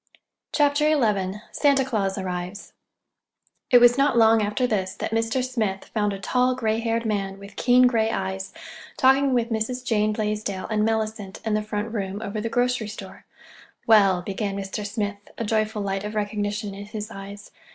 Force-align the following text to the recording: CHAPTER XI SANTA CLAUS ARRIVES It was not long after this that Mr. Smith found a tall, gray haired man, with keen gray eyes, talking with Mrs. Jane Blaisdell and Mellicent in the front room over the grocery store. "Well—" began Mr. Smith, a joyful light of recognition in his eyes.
CHAPTER 0.51 0.85
XI 0.99 1.39
SANTA 1.51 1.85
CLAUS 1.85 2.17
ARRIVES 2.17 2.73
It 3.69 3.77
was 3.77 3.99
not 3.99 4.17
long 4.17 4.41
after 4.41 4.65
this 4.65 4.95
that 4.95 5.11
Mr. 5.11 5.43
Smith 5.43 5.91
found 5.93 6.11
a 6.11 6.17
tall, 6.19 6.55
gray 6.55 6.79
haired 6.79 7.05
man, 7.05 7.37
with 7.37 7.55
keen 7.55 7.85
gray 7.85 8.09
eyes, 8.09 8.51
talking 8.97 9.31
with 9.31 9.51
Mrs. 9.51 9.85
Jane 9.85 10.11
Blaisdell 10.11 10.65
and 10.71 10.83
Mellicent 10.83 11.39
in 11.45 11.53
the 11.53 11.61
front 11.61 11.93
room 11.93 12.19
over 12.19 12.41
the 12.41 12.49
grocery 12.49 12.87
store. 12.87 13.25
"Well—" 13.85 14.23
began 14.23 14.55
Mr. 14.57 14.87
Smith, 14.87 15.17
a 15.37 15.45
joyful 15.45 15.83
light 15.83 16.03
of 16.03 16.15
recognition 16.15 16.73
in 16.73 16.85
his 16.87 17.11
eyes. 17.11 17.51